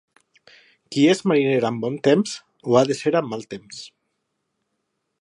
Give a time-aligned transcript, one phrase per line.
[0.95, 3.87] Qui és mariner amb bon temps, ho ha de ser amb mal temps.